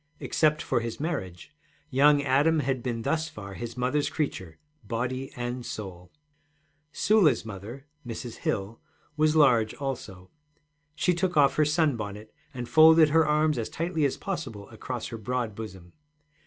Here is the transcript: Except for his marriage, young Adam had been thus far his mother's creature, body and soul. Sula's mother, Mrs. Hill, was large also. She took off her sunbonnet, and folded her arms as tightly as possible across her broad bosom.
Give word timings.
Except 0.19 0.63
for 0.63 0.79
his 0.79 0.99
marriage, 0.99 1.53
young 1.91 2.23
Adam 2.23 2.61
had 2.61 2.81
been 2.81 3.03
thus 3.03 3.29
far 3.29 3.53
his 3.53 3.77
mother's 3.77 4.09
creature, 4.09 4.57
body 4.83 5.31
and 5.35 5.63
soul. 5.63 6.11
Sula's 6.91 7.45
mother, 7.45 7.85
Mrs. 8.03 8.37
Hill, 8.37 8.81
was 9.15 9.35
large 9.35 9.75
also. 9.75 10.31
She 10.95 11.13
took 11.13 11.37
off 11.37 11.53
her 11.57 11.65
sunbonnet, 11.65 12.33
and 12.51 12.67
folded 12.67 13.09
her 13.09 13.27
arms 13.27 13.59
as 13.59 13.69
tightly 13.69 14.03
as 14.03 14.17
possible 14.17 14.67
across 14.69 15.09
her 15.09 15.17
broad 15.19 15.53
bosom. 15.53 15.93